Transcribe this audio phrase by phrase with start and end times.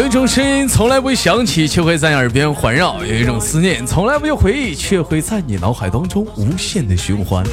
[0.00, 7.44] 有一种声音从来不会响起，却会在耳边环绕；有一种思念从来不用回忆，却会在你脑海当中无限的循环。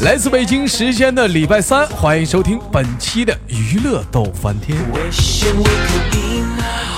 [0.00, 4.76] 来自北京时间的礼拜三，欢迎收听本期的娱乐逗翻天。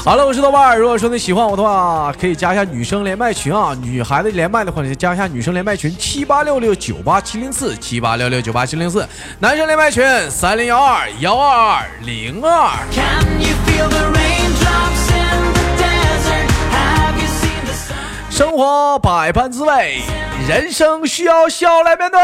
[0.04, 0.76] 好了，我是豆瓣。
[0.76, 3.72] 如果说你喜欢我的话，可以加一下女生连麦群啊。
[3.80, 9.06] 女孩子连麦的话，就加一下女生连麦群七八六六九八七零四七八六六九八七零四。
[9.38, 12.72] 男生连麦群三零幺二幺二二零二。
[18.36, 20.02] 生活百般滋味，
[20.46, 22.20] 人生需要笑来面对。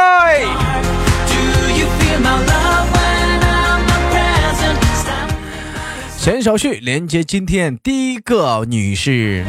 [6.19, 9.47] 闲手续连接今天第一个女士。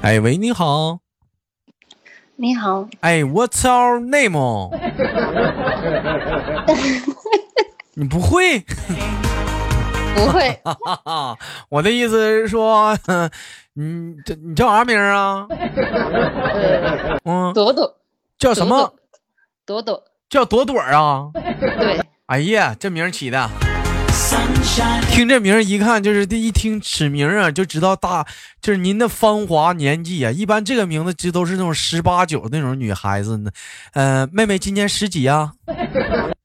[0.00, 1.00] 哎喂，你好。
[2.36, 2.88] 你好。
[3.00, 4.70] 哎，What's your name？
[7.94, 8.64] 你不会？
[10.14, 10.60] 不会。
[11.68, 12.96] 我的意思是说，
[13.74, 15.46] 你这你叫啥名啊？
[17.24, 17.98] 嗯，朵朵。
[18.38, 18.92] 叫什么？
[19.64, 23.48] 朵朵叫朵朵啊，对，哎呀，这名起的，
[25.12, 28.26] 听这名一看就是这一听此名啊，就知道大
[28.60, 30.32] 就是您的芳华年纪啊。
[30.32, 33.50] 一般这个名字就都是那种十八九那种女孩子呢。
[33.92, 35.52] 呃，妹妹今年十几啊？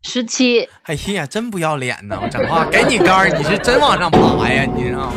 [0.04, 0.68] 十七。
[0.84, 2.18] 哎呀，真不要脸呐！
[2.22, 4.66] 我整话给你杆你是真往上爬呀？
[4.76, 5.14] 你知道吗？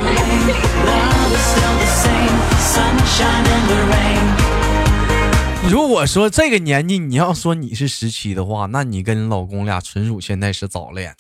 [5.68, 11.14] 如果说这个年纪你要说你是十七的话，那你跟你老公俩纯属现在是早恋。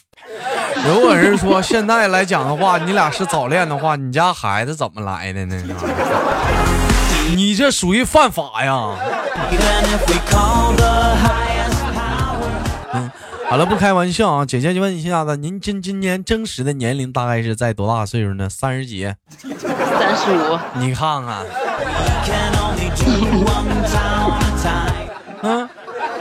[0.84, 5.62] 如果是说现在来讲的话，你俩是早恋的话，你家孩子怎么来的呢？
[7.36, 8.96] 你这属于犯法呀！
[12.92, 13.08] 嗯，
[13.50, 14.46] 好了，不开玩笑啊。
[14.46, 18.48] 姐姐就问一下子，您今今年真实的年龄大概是在多大岁数呢？
[18.48, 19.12] 三十几？
[19.40, 20.56] 三十五？
[20.74, 21.44] 你看看。
[25.42, 25.68] 嗯，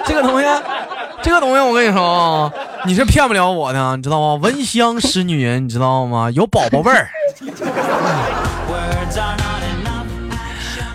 [0.03, 0.47] 这个东西，
[1.21, 2.51] 这个东西，我跟你说啊，
[2.87, 4.41] 你是骗不了我的，你知道吗？
[4.41, 6.31] 闻香识女人，你知道吗？
[6.31, 7.09] 有宝宝味儿。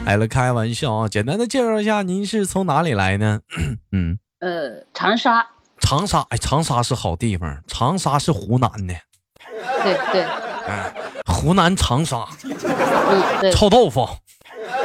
[0.05, 1.09] 来了，开玩笑啊！
[1.09, 3.39] 简单的介绍一下，您是从哪里来呢？
[3.93, 5.47] 嗯，呃，长沙。
[5.85, 8.95] 长沙，哎，长沙是好地方，长沙是湖南的。
[9.83, 10.23] 对对。
[10.67, 10.91] 哎，
[11.27, 12.27] 湖南长沙。
[12.43, 13.53] 嗯，对。
[13.53, 14.09] 臭豆腐。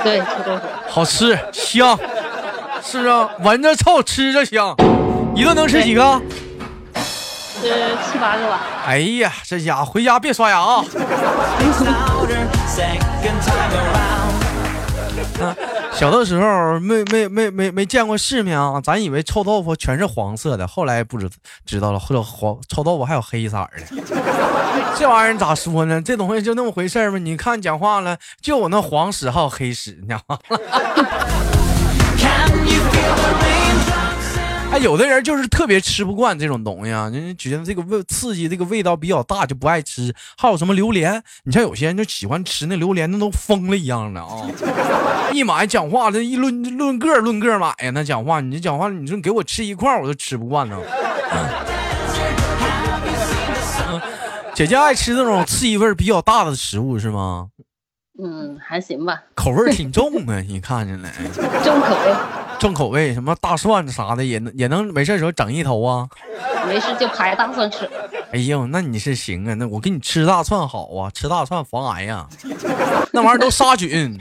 [0.04, 0.64] 对，臭豆腐。
[0.90, 1.98] 好吃，香。
[2.84, 4.76] 是啊，闻着臭，吃着香，
[5.34, 6.22] 一顿能吃几个？
[6.94, 8.60] 吃七八个吧。
[8.86, 10.84] 哎呀，这家伙回家别刷牙啊！
[16.00, 21.30] 小的时候没没没没没见过世面啊，咱以为臭豆腐全是黄色的，后来不知
[21.66, 24.04] 知道了，或者黄臭豆腐还有黑色的。
[24.96, 26.02] 这玩意儿咋说呢？
[26.02, 27.18] 这东西就那么回事儿吗？
[27.18, 30.18] 你看讲话了，就我那黄屎还有黑屎呢。
[30.72, 31.28] 哎，
[34.82, 40.14] 有的人就是特别吃不惯这种东西啊，人觉得这个味刺激，这个味道比较大，就不爱吃。
[40.38, 41.22] 还有什么榴莲？
[41.44, 44.48] 你像有些人就喜欢吃那榴莲，那都疯了一样的啊！
[45.34, 50.78] 一买讲话，这一论论个论个买呀，那讲话，你这讲话，你说给我吃一块，我都吃不惯呢。
[54.54, 57.48] 姐姐爱吃那种刺激味比较大的食物是吗？
[58.22, 61.10] 嗯，还行吧，口味挺重啊，你看见了，
[61.64, 62.14] 重口味，
[62.59, 66.08] 重口味，什么大蒜啥的也能也能没事时候整一头啊，
[66.68, 67.90] 没事就拍大蒜吃。
[68.31, 72.28] 哎呦，那你是行啊，那我给你吃大蒜好啊，吃大蒜防癌呀，
[73.12, 74.19] 那玩意儿都杀菌，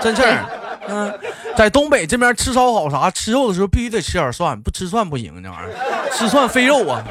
[0.00, 0.44] 真事儿。
[0.88, 1.12] 嗯，
[1.56, 7.02] 在东北这边吃烧烤啥，吃肉的时候必须得吃点蒜，不吃蒜不行，这玩意儿吃蒜飞肉啊。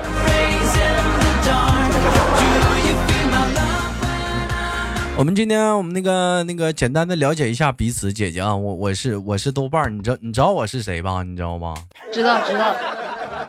[5.17, 11.23] 我们今天我们那个那个简单的了解一下彼此，姐姐啊，我我是我是豆瓣，你知道你知道我是谁吧？
[11.23, 11.73] 你知道吗？
[12.11, 12.75] 知道知道。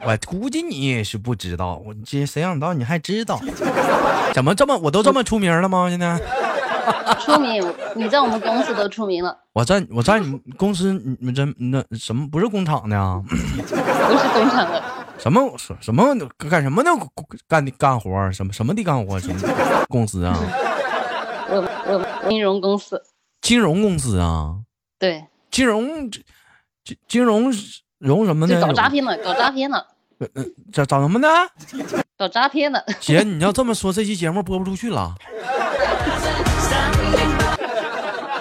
[0.05, 3.41] 我估计你也是不知道，我这谁想到你还知道？
[4.33, 5.89] 怎么这么我都这么出名了吗？
[5.91, 6.21] 现在？
[7.19, 7.61] 出名，
[7.97, 9.37] 你在我们公司都出名了。
[9.53, 13.21] 我在我在你们公司，你们这那什么不是工厂的啊？
[13.29, 14.81] 不是工厂的。
[15.19, 15.41] 什么
[15.81, 16.15] 什么
[16.49, 16.91] 干什么的
[17.49, 18.31] 干的干活？
[18.31, 19.19] 什么什么的干活？
[19.19, 19.35] 什么
[19.89, 20.39] 公司啊？
[21.49, 23.03] 我我金融公司，
[23.41, 24.57] 金融公司啊，
[24.99, 26.25] 对，金融金
[27.09, 27.53] 金融
[27.99, 28.61] 融什么呢？
[28.61, 29.87] 搞诈骗的，搞诈骗的。
[30.19, 30.29] 嗯，
[30.73, 31.29] 找找什么呢？
[32.17, 32.85] 搞诈骗的。
[33.01, 35.15] 姐，你要这么说，这期节目播不出去了。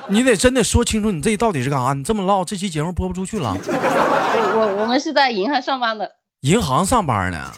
[0.08, 1.94] 你得真得说清楚，你这到底是干啥？
[1.94, 3.58] 你这么唠，这期节目播不出去了。
[3.58, 6.10] 我我我们是在银行上班的。
[6.42, 7.52] 银行上班呢？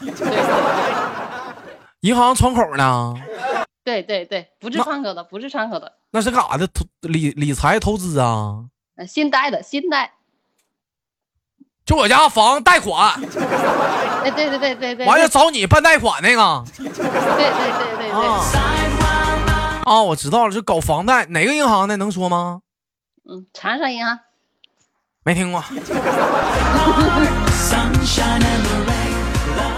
[2.00, 3.14] 银行窗口呢？
[3.88, 6.66] 对对对，不是那窗口的，不是窗口的，那是干啥的？
[6.66, 8.66] 投理理财投资啊？
[8.96, 10.12] 呃，信贷的，信贷。
[11.86, 13.14] 就我家房贷款，
[14.22, 18.44] 哎，对对对对对，完了找你办贷款那个对对对对对，啊
[19.86, 20.02] 啊！
[20.02, 21.96] 我知道了，是搞房贷，哪个银行的？
[21.96, 22.60] 能说吗？
[23.24, 24.18] 嗯，长沙银行。
[25.24, 25.64] 没听过。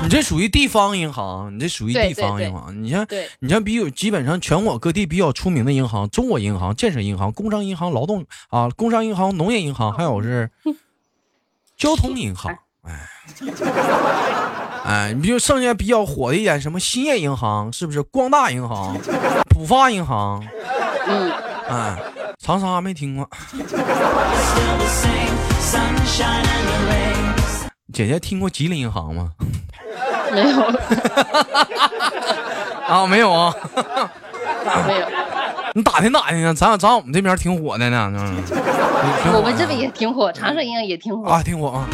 [0.02, 2.82] 你这属于地方银行，你这属于地方银行。
[2.82, 3.06] 你像
[3.40, 10.50] 你像比有基本上全国各地比较出名的银行，中国银行、建设银行、工商银行、劳动啊、工商银行、农业银行，还有是
[11.76, 12.56] 交通银行。
[12.82, 13.08] 哎，
[14.84, 18.00] 哎，你比如剩下比较火的一点，什么兴业银行，是不是？
[18.02, 18.96] 光大银行、
[19.50, 20.42] 浦发银行，
[21.06, 21.30] 嗯，
[21.68, 21.98] 哎，
[22.38, 23.28] 长沙没听过。
[27.92, 29.32] 姐姐听过吉林银行吗？
[30.32, 30.62] 没有
[32.86, 33.54] 啊，没有啊。
[34.86, 35.06] 没有，
[35.74, 38.10] 你打听打听啊，咱咱我们这边挺火的呢。
[39.34, 41.28] 我们这边也挺火，长沙银行也挺火。
[41.28, 41.86] 啊，挺火啊。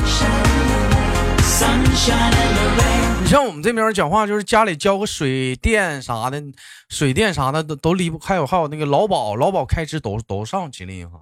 [3.22, 6.42] 你像我们这边讲话，就是家里交个水电啥的，
[6.88, 11.20] 水电啥的都都离不，还有还有那个劳保，劳保开支都都上吉林银行。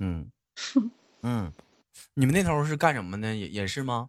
[0.00, 0.26] 嗯
[1.22, 1.52] 嗯，
[2.14, 3.34] 你们那头是干什么的？
[3.34, 4.08] 也也是吗？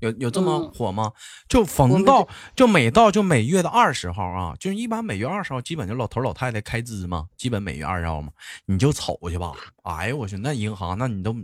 [0.00, 1.12] 有有这么嗯火吗？
[1.48, 8.30] 就逢到就每到就每月的二十号啊，就是一般每月二十号，基本就老头老太太开支嘛，基本每月二十号嘛，
[8.66, 9.52] 你就瞅去吧。
[9.84, 11.34] 哎呦我去，那银行那你都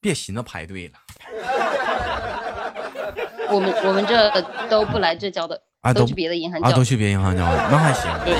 [0.00, 0.94] 别寻思排队了。
[3.50, 4.30] 我们我们这
[4.68, 6.84] 都不来这交的，啊都都去别的银行啊，交都。
[6.84, 8.08] 去别的银行交，那还行。
[8.24, 8.34] 对，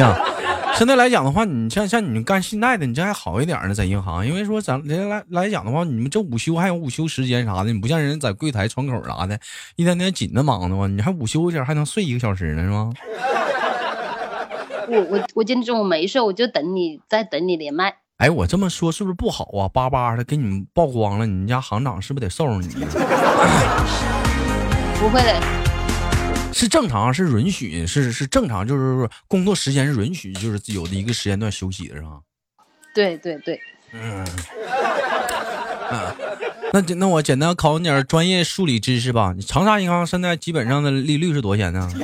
[0.00, 0.16] 呀，
[0.82, 9.38] 现在来讲的话，你像像你们干信贷的，你这还好一点呢，在银行，因为说咱人家来来讲的话，你们这午休还有午休时间啥的，你不像人家在柜台窗口啥的，
[9.76, 12.92] 一天天紧的忙的嘛，你还午休一下还能睡一个小时呢，是吗？
[14.88, 17.94] 我我我今天中午没睡，我就等你，在等你连麦。
[18.16, 19.68] 哎，我这么说是不是不好啊？
[19.68, 22.74] 巴巴的给你们曝光了，你们家行长是不是得收拾你？
[24.98, 25.40] 不会的，
[26.52, 32.20] 是正常，是允许，是是正常，就是说工作时间是允许，就是有的一个时间段休息的是吧？
[32.94, 33.60] 对对对，
[33.92, 34.24] 嗯，
[36.72, 39.32] 那简那我简单考你点专业数理知识吧。
[39.34, 41.88] 你长沙银行现在基本上的利率是多少钱呢？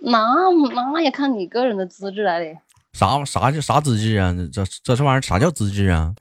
[0.00, 0.24] 那
[0.92, 2.46] 那也看你个人的资质来的。
[2.94, 4.34] 啥啥叫啥资质啊？
[4.50, 6.14] 这这这玩意儿啥叫资质啊？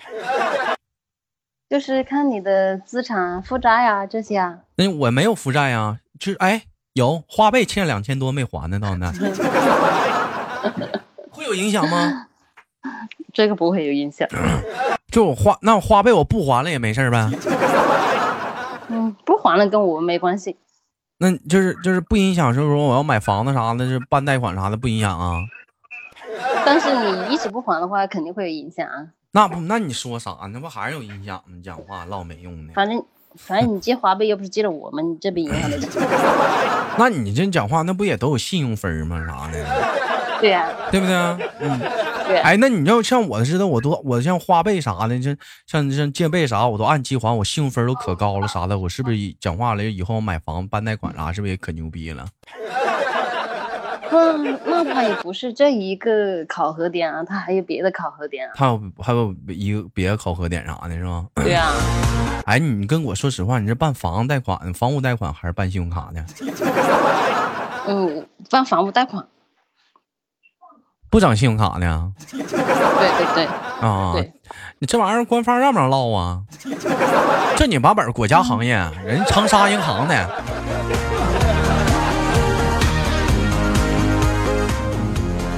[1.69, 4.59] 就是看你的资产负债呀、这些啊。
[4.75, 6.63] 那我没有负债呀，就是哎
[6.93, 9.11] 有花呗欠两千多没还呢，到现在
[11.29, 12.27] 会有影响吗？
[13.33, 14.27] 这个不会有影响。
[15.11, 17.29] 就我花那我花呗我不还了也没事儿呗？
[18.89, 20.55] 嗯，不还了跟我们没关系。
[21.17, 25.41] 那就是就是不影响，就是说我要买房子啥的，是办贷款啥的不影响啊？
[26.65, 29.07] 但是你一直不还的话，肯定会有影响啊。
[29.31, 30.31] 那不那你说啥？
[30.51, 31.57] 那不还是有影响吗？
[31.63, 32.73] 讲话唠没用的。
[32.73, 33.03] 反正
[33.37, 35.89] 反正你借花呗又不是借了我们这边银行的钱。
[36.97, 39.23] 那你这讲话那不也都有信用分儿吗？
[39.27, 39.65] 啥的，
[40.39, 41.15] 对呀、对不对？
[41.59, 41.79] 嗯，
[42.27, 45.35] 对、哎，那你要像我似的，我都我像花呗啥的，这
[45.67, 52.25] 像像借呗啥，我都按期还，我信用分都可高了啥的，我是不是讲话了以后买房办贷款啥，是不是也可牛逼了？
[54.17, 58.53] 嗯，那它也不是这一个考核点啊，他还有别的考核点啊。
[58.55, 61.25] 还有还有一个别的考核点啥的，是吧？
[61.35, 61.69] 对呀、
[62.47, 66.25] 哎，你跟我说实话，你是办房贷款、房屋贷款还是办信用卡呢？
[67.87, 69.25] 嗯，办房屋贷款。
[71.09, 72.13] 不整信用卡呢？
[72.31, 73.45] 对对对，
[73.81, 74.13] 啊，
[74.79, 76.41] 你这玩意儿官方让不让唠啊？
[77.57, 80.29] 正经八本国家行业，人长沙银行的。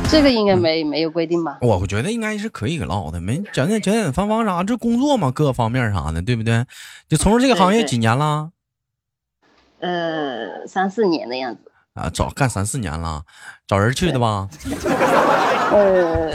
[0.09, 1.57] 这个应该没没有规定吧？
[1.61, 6.65] 我觉得应该是可以唠的，没简简简简方方啥，这工作嘛，各方面啥的，对不对？
[7.07, 8.49] 就从事这个行业几年了？
[9.79, 11.61] 呃，三四年的样子。
[11.93, 13.23] 啊，找干三四年了，
[13.67, 14.47] 找人去的吧？
[15.71, 16.31] 呃，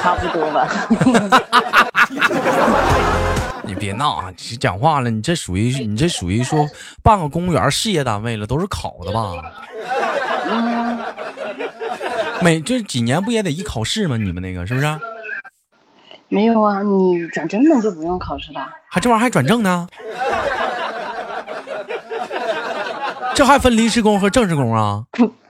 [0.00, 0.68] 差不多吧。
[3.64, 4.32] 你别闹啊！
[4.50, 6.66] 你讲话了，你这属于你这属于说
[7.02, 9.32] 办个公务员事业单位了，都是考的吧？
[10.50, 10.98] 嗯，
[12.44, 14.16] 每这几年不也得一考试吗？
[14.16, 14.86] 你们那个是不是？
[16.28, 18.68] 没有啊，你转正了就不用考试了。
[18.88, 19.86] 还这玩意儿还转正呢？
[23.34, 25.04] 这还分临时工和正式工啊？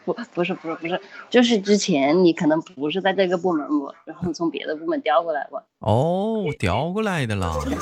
[0.05, 5.63] 不不是不是不是，就是之前你可能不是在这个部门过，然后从别的部门调过来过。
[5.79, 7.57] 哦，调过来的了。
[7.65, 7.75] 对，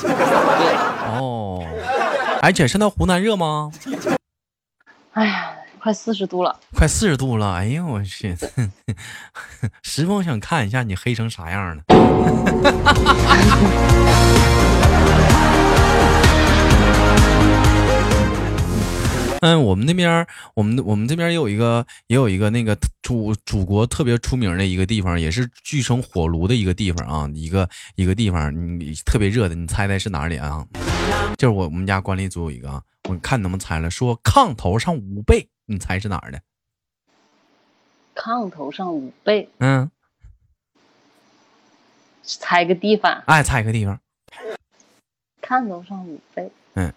[1.19, 1.63] 哦，
[2.41, 3.71] 而且，现在湖南热吗？
[5.13, 6.59] 哎呀，快四十度了。
[6.75, 8.35] 快四十度了，哎呦我去，
[9.81, 11.81] 十分想看一下你黑成啥样了。
[19.41, 30.63] 嗯，我们那边，我们我们这边也有一个，也有一个那个祖祖国特别出名的一个地方，也是据称火炉的一个地方啊，一个一个地方，你特别热的，你猜猜是哪里啊？
[31.39, 36.39] 就是我们家管理组有一个，我看能不能猜了，说炕头上五倍，你猜是哪儿的？
[38.15, 39.91] 炕头上五倍，嗯，
[42.23, 43.21] 猜个地方。
[43.25, 43.99] 哎，猜个地方。
[45.41, 46.49] 炕头上五倍。
[46.75, 46.93] 嗯。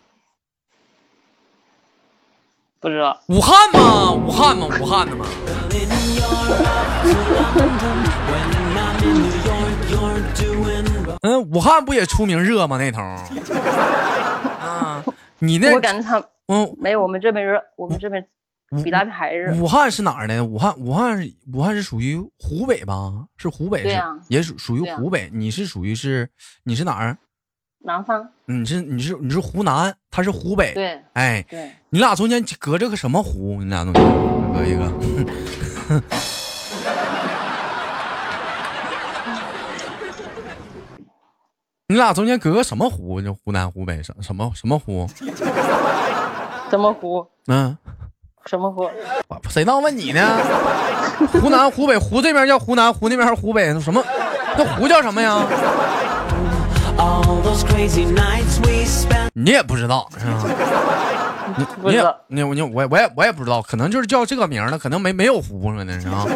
[2.78, 3.20] 不知道。
[3.26, 4.12] 武汉吗？
[4.12, 4.68] 武汉吗？
[4.80, 5.26] 武汉的吗？
[11.22, 12.76] 嗯，武汉不也出名热吗？
[12.78, 13.00] 那头。
[13.00, 15.02] 啊，
[15.44, 18.22] 你那我感觉他嗯，没有我们这边热，我们这边
[18.82, 19.54] 比那边还热。
[19.56, 20.44] 武汉是哪儿的？
[20.44, 23.26] 武汉，武汉是武汉是属于湖北吧？
[23.36, 25.30] 是湖北是，对啊也属属于湖北。
[25.32, 26.28] 你是属于是，
[26.64, 27.16] 你是哪儿？
[27.86, 28.28] 南方。
[28.46, 30.72] 你是你是你是湖南，他是湖北。
[30.74, 33.62] 对哎，对，你俩中间隔着个什么湖？
[33.62, 34.02] 你俩中间
[34.52, 34.92] 隔一个。
[41.86, 43.20] 你俩中间隔个什么湖？
[43.20, 45.06] 就湖南、湖北什什么什么湖？
[46.70, 47.26] 什么湖？
[47.46, 47.76] 嗯，
[48.46, 48.88] 什么湖？
[49.28, 50.38] 我谁当问你呢？
[51.42, 54.02] 湖南、湖北，湖这边叫湖南，湖那边是湖北，什么？
[54.56, 55.42] 那湖叫什么呀
[59.34, 60.42] 你也不知道是吧？
[62.28, 66.24] 你你你你我我也我也不知道，可能就是叫这个名了，可能没没有湖可能是啊。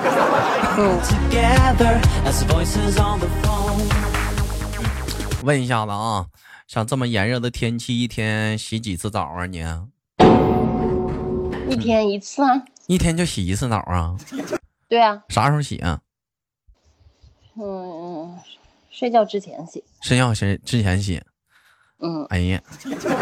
[5.49, 6.27] 问一下子啊，
[6.67, 9.65] 像这么炎热的天气，一天洗几次澡啊你？
[11.71, 12.63] 一天一次啊？
[12.87, 14.15] 一天就洗一次澡啊？
[14.91, 16.03] 对啊，啥时候洗啊？
[17.55, 18.39] 嗯，
[18.91, 19.83] 睡觉之前洗。
[20.03, 21.23] 睡觉前之前洗。
[22.01, 22.63] 嗯，哎呀，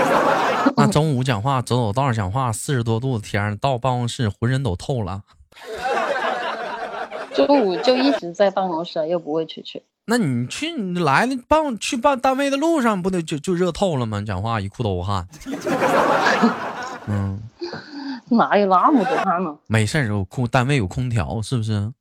[0.76, 5.22] 那中午讲话走走道讲话，四十多度的天儿，到办公室浑身都透了。
[7.32, 9.84] 中午就一直在办公室，又不会出去。
[10.08, 14.22] 那你去你来的办去办单位的路上，不得就就热透了吗？
[14.22, 15.26] 讲话一裤兜汗。
[17.08, 17.40] 嗯，
[18.30, 19.56] 哪有那么多汗呢？
[19.66, 21.92] 没事儿，有空单位有空调，是不是？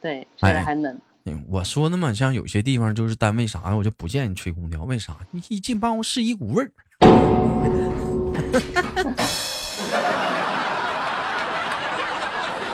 [0.00, 0.96] 对，还冷。
[1.24, 5.16] 嗯我说的嘛，像有些地方就是单位啥的，我就不建议吹空调，为啥？
[5.32, 6.70] 你一进办公室一股味儿。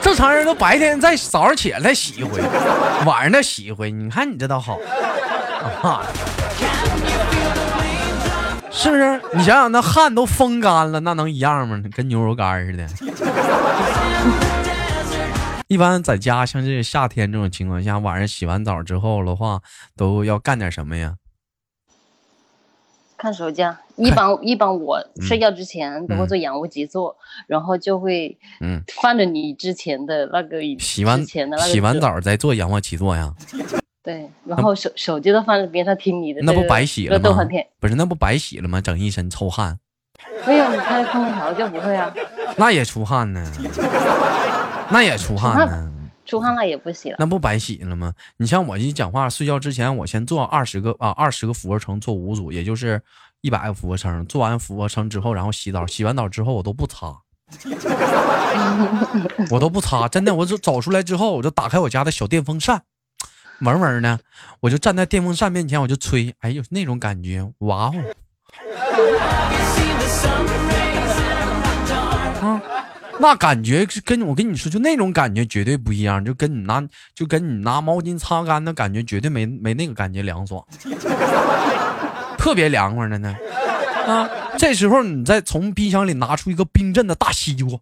[0.09, 2.41] 正常人都白天再早上起来再洗一回，
[3.05, 3.91] 晚上再洗一回。
[3.91, 4.79] 你看你这倒好，
[5.83, 6.01] 啊，
[8.71, 9.21] 是不是？
[9.35, 11.79] 你想想，那汗都风干了，那能一样吗？
[11.95, 12.89] 跟牛肉干似的。
[15.69, 19.61] 一般在家，像这夏天这种情况下，晚上洗完澡之后的话，
[19.95, 21.17] 都要干点什么呀？
[23.19, 27.15] 看手机啊， 一般一般我睡觉之前都会做仰卧起坐，
[27.47, 33.35] 然后就会嗯放着你之前的那个洗完之前的那个洗完澡再做仰卧起坐呀？
[34.03, 37.45] 对， 然后手手机都放在边上听你的那不白洗了吗？
[37.81, 38.81] 不是，那不白洗了吗？
[38.81, 39.79] 整一身臭汗，
[40.47, 42.15] 没有，你开空调就不会啊，
[42.57, 43.45] 那也出汗呢，
[44.91, 45.91] 那也出汗呢，
[46.29, 47.17] 出汗了也不洗了。
[47.19, 48.13] 那不白洗了吗？
[48.37, 53.01] 你像我一讲话睡觉之前，我先做二十个啊二十个俯卧撑，做五组，也就是
[53.41, 54.25] 一百个俯卧撑。
[54.27, 57.17] 做完俯卧撑之后，然后洗澡，洗完澡之后我都不擦。
[59.51, 62.83] 我都不擦，真的，我就走出来之后，我就打开我家的小电风扇，
[63.61, 64.19] 闻闻呢，
[64.61, 67.95] 我就站在电风扇面前，我就吹，哎呦，那种感觉，哇哦！
[72.41, 72.61] 啊，
[73.21, 76.83] 那感觉是跟我跟你说，就那种感觉绝对不一样，就跟你拿
[77.15, 80.65] 就跟你拿毛巾擦干的感觉绝对没没那个感觉凉爽，
[82.39, 83.35] 特别凉快的呢。
[84.07, 87.79] 啊，这时候你再从冰箱里拿出一个冰镇的大西瓜，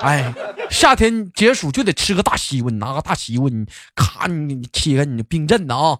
[0.00, 0.32] 哎，
[0.70, 5.98] 夏天解暑就得吃个大西瓜，你拿个大西瓜，你咔你你切开你冰镇的啊，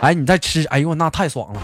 [0.00, 1.60] 哎，你再吃，哎呦那太爽了。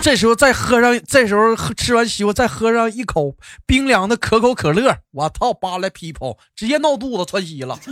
[0.00, 3.36] 这时候再喝上，这时候喝吃完西瓜再喝上一口
[3.66, 7.78] 冰凉的可口可乐，我操，扒来皮跑，直接闹肚子窜稀了。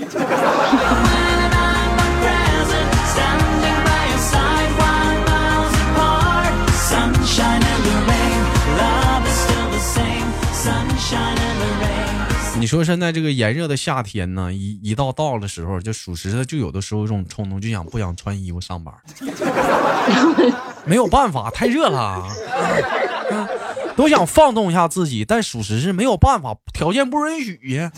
[12.61, 18.95] And 说现在这个炎热的夏天呢，一一到到的时候，就属实的，就有的时候这种冲动，就想不想穿衣服上班，
[20.85, 22.23] 没有办法，太热了，
[23.31, 23.49] 嗯
[23.97, 27.91] 都想放纵一下自己，但属实是没有办法，条件不允许呀，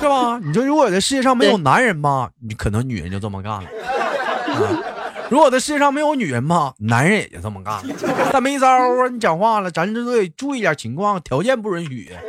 [0.00, 0.38] 是吧？
[0.42, 3.62] 你说如果这世界上没有男人吧，你可能女人就这么干了。
[3.62, 4.95] 啊
[5.30, 7.94] 如果这世界上没有女人吧，男人也就这么干了。
[8.32, 9.08] 但没招啊！
[9.10, 12.12] 你讲话了，咱这都得注意点情况，条件不允许。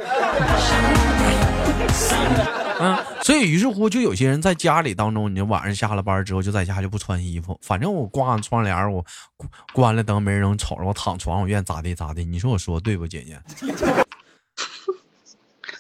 [2.80, 9.04] 嗯，所以于是乎，就有些人在家里当中，你就晚上下了班之后，就在家就不穿衣服，反正我挂上窗帘，我
[9.36, 12.24] 关关了灯，没人能瞅着我躺床，我愿意咋地咋地。
[12.24, 13.39] 你说我说对不，姐姐？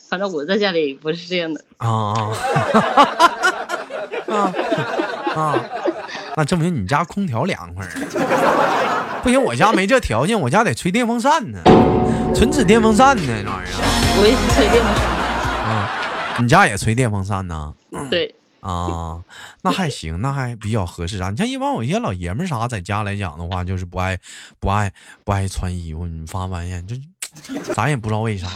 [0.09, 1.63] 反正我在家里不是这样的。
[1.77, 2.13] 啊
[4.27, 4.53] 啊
[5.35, 5.63] 啊啊！
[6.37, 9.21] 那证明你家空调凉快儿。
[9.23, 11.59] 不行，我家没这条件，我家得吹电风扇呢，
[12.35, 13.73] 纯指电风扇呢，这玩意儿
[14.19, 15.03] 我也是吹电风扇
[15.67, 16.37] 啊。
[16.39, 17.73] 你家也吹电风扇呢？
[18.11, 19.19] 对，啊，
[19.63, 21.31] 那还行，那还比较合适啊。
[21.31, 24.15] 你像一般有些老爷们儿啥，在家来讲的话，就是不爱
[24.59, 26.95] 不爱不爱穿衣服，你发发现就
[27.73, 28.47] 咱也不知道为啥。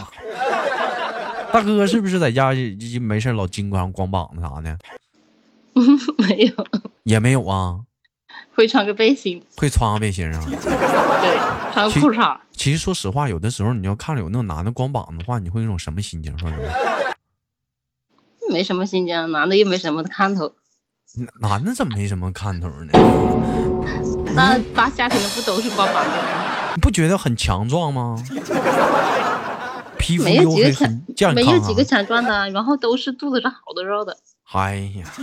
[1.52, 2.52] 大哥是不是在家
[3.00, 4.78] 没事老金光光膀子啥的？
[6.18, 6.66] 没有，
[7.04, 7.80] 也没有啊，
[8.54, 10.44] 会穿个背心，会穿个背心啊。
[10.48, 12.38] 对，穿个裤衩。
[12.52, 16.34] 其实说实话，有的时候你要看着有那种男的光膀子的话，你会有一种什么心情？
[18.50, 20.52] 没什么心情，男的又没什么看头。
[21.40, 22.92] 男的怎么没什么看头呢？
[24.34, 26.72] 那大夏天的不都是光膀子吗？
[26.74, 28.16] 你不觉得很强壮吗？
[29.98, 31.34] 皮肤没有，几个强很健康、啊。
[31.34, 34.16] 没有几个强壮的，然后都是肚子上好多肉的。
[34.52, 35.04] 哎呀，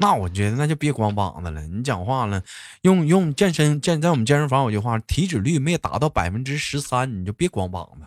[0.00, 1.60] 那我觉得那就别光膀子了。
[1.62, 2.42] 你讲话了，
[2.82, 8.04] 用用健身健在我们健身房有句话，体脂率没达到百分之十三，你就别光膀子。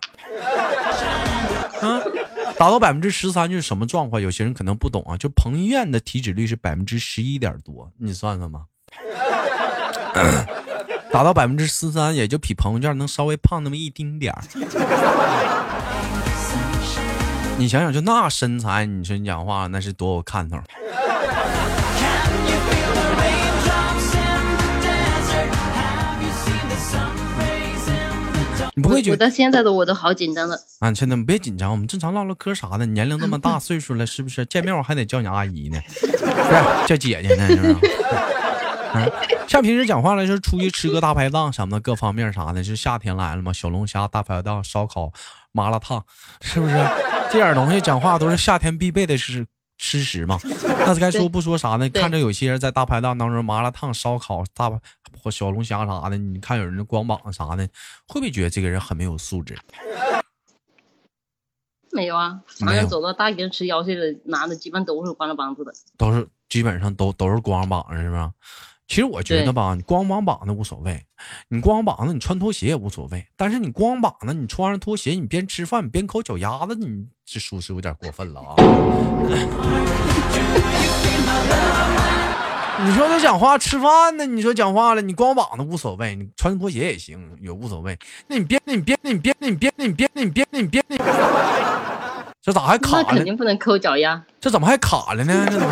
[1.86, 2.00] 啊，
[2.58, 4.22] 达到百分之十三就是什么状况？
[4.22, 8.62] 有些人可能不懂啊，就彭于晏的体脂率是百分之十一点多，你算算吧。
[11.12, 14.41] 达到百分之十三，也就比彭于晏能稍微胖那么一丁点儿。
[17.62, 20.58] 你想想，就那身材，你说你讲话那是多有看头。
[28.74, 30.60] 你不会觉得我到现在的我都好紧张的。
[30.80, 30.91] 啊？
[30.91, 32.86] 真的别紧张，我们正常唠唠嗑啥的。
[32.88, 34.43] 你年龄这么大 岁数了，是不是？
[34.47, 37.93] 见面我还得叫你阿姨呢，不 是叫姐姐呢，是不是？
[38.97, 39.06] 啊，
[39.47, 45.12] 像平时讲话了，就是出去吃个大排档什么的，各方面啥的，是夏天来了嘛，小龙虾、大排档、烧烤、
[45.52, 46.04] 麻辣烫，
[46.41, 46.74] 是不是？
[47.32, 50.38] 这点东西讲话都是夏天必备的吃吃食嘛。
[50.86, 51.89] 那该说不说啥呢？
[51.89, 54.70] 看着有些人在大排档当中，麻辣烫、烧烤、大
[55.24, 57.65] 或小龙虾啥的，你看有人光膀子啥的，
[58.06, 59.58] 会不会觉得这个人很没有素质？
[61.94, 65.72] 没有啊，反正走到大街吃腰碎的男的，基本都是光着膀子的。
[65.98, 68.34] 都是基本上都都是光膀子，是吧？
[68.91, 71.01] 其实我觉得吧，你光膀膀子无所谓，
[71.47, 78.56] 你光膀子你穿拖鞋也无所谓，但是你光膀子你穿上拖鞋，你边吃饭边抠脚丫子，你这属实有点过分了啊！
[82.84, 84.25] 你说他讲话吃饭呢？
[84.25, 87.97] 你说讲话了，你光膀子无所谓，你穿拖鞋也行，也无所谓。
[88.27, 91.01] 那你别，那你别，那你别，那你别，那你别，那你别，那你别，那你
[92.43, 93.04] 这咋还卡那了？
[93.06, 95.45] 肯定不能抠脚丫，这怎么还卡了呢？
[95.47, 95.67] 这怎么？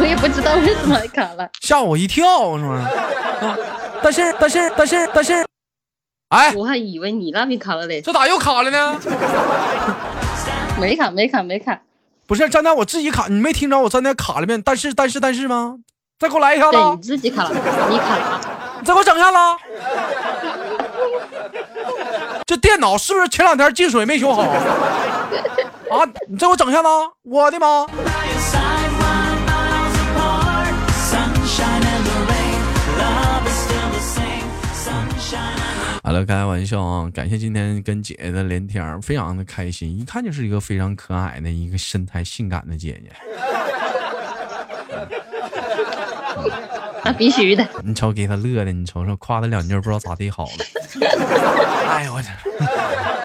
[0.00, 1.46] 我也不知道为什么还卡了。
[1.60, 2.74] 吓我一跳，是吧？
[3.46, 3.56] 啊，
[4.02, 5.44] 但是但是但是但是，
[6.30, 8.98] 哎，我还以为你那边卡了嘞，这咋又卡了呢？
[10.80, 11.78] 没卡没卡没卡。
[12.26, 14.56] 不是，站在我自己卡，你没听着我在那卡了没？
[14.58, 15.76] 但是但是但是吗？
[16.18, 17.50] 再给我来一下子，对你自己卡了，
[17.90, 18.40] 你卡了。
[18.80, 19.36] 你再给我整一下子。
[22.48, 24.40] 这电脑是不是前两天进水没修好？
[25.92, 26.88] 啊，你再给我整一下子！
[27.24, 27.86] 我的妈
[36.02, 37.10] 好了，开玩笑啊！
[37.12, 43.12] 感谢今天跟姐姐的连天，非常的开心，一看就是一个非常可爱的一个身材性感的姐姐。
[47.08, 47.66] 那 必须的。
[47.82, 50.50] 你瞅给他乐的，你瞅瞅夸他两句，不知道咋地好了。
[51.88, 52.28] 哎呦我这，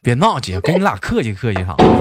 [0.02, 1.84] 别闹，姐，跟你俩客气客气啥的。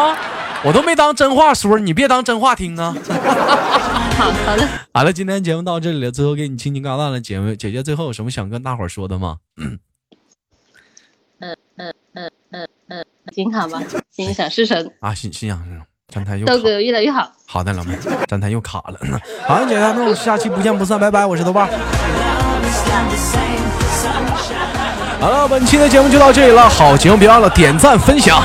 [0.00, 0.16] 啊，
[0.64, 2.94] 我都没当真话说，你别当真话听啊。
[4.16, 7.20] 好好的，好了，今天节目到这里了，最后给你轻轻嘎蛋了。
[7.20, 9.38] 姐妹姐姐，最后有什么想跟大伙儿说的吗？
[9.56, 9.80] 嗯
[11.40, 11.56] 嗯
[12.14, 17.30] 嗯嗯嗯心好吧，心想事成，啊，心心想是站台又卡，豆哥越来越好。
[17.46, 18.98] 好的，老妹儿，站台又卡了。
[19.46, 21.24] 好，姐姐，那我们下期不见不散，拜拜。
[21.24, 21.68] 我是豆瓣
[25.20, 28.42] 好了，本期的节目就到这里了，好节目别忘了点赞分享。